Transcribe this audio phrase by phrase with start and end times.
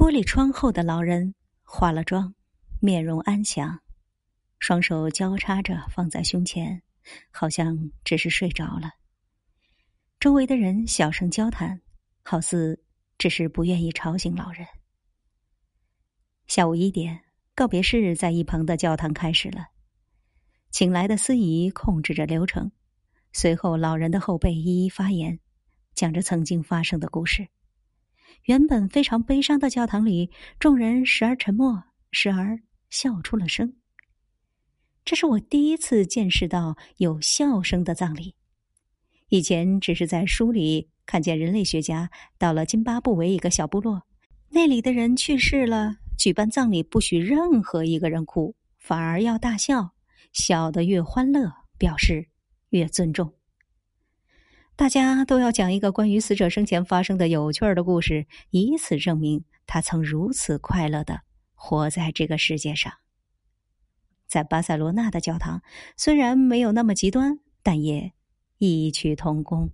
[0.00, 2.34] 玻璃窗后的老人化了妆，
[2.80, 3.78] 面容安详，
[4.58, 6.80] 双手交叉着放在胸前，
[7.30, 8.92] 好像只是睡着了。
[10.18, 11.78] 周围的人小声交谈，
[12.22, 12.82] 好似
[13.18, 14.66] 只是不愿意吵醒老人。
[16.46, 17.20] 下午一点，
[17.54, 19.66] 告别式在一旁的教堂开始了，
[20.70, 22.72] 请来的司仪控制着流程，
[23.34, 25.38] 随后老人的后辈一一发言，
[25.94, 27.46] 讲着曾经发生的故事。
[28.44, 33.74] 原本非常悲伤的教堂里，众人时而沉默，时而笑出了声。
[35.04, 38.34] 这是我第一次见识到有笑声的葬礼。
[39.28, 44.02] 以前只是在书里看见人类学家到了津巴布韦一个小部落，
[44.48, 49.92] 那里的人去世了，举办葬礼不许任何一个人哭，反而要大笑，
[50.32, 52.26] 笑得越欢乐，表示
[52.70, 53.32] 越尊重。
[54.80, 61.20] 大家都要讲一个关于死者生前发生的有趣的故事，以此证明他曾如此快乐的
[61.54, 62.90] 活在这个世界上。
[64.26, 65.60] 在巴塞罗那的教堂，
[65.98, 68.14] 虽然没有那么极端，但也
[68.56, 69.70] 异曲同工。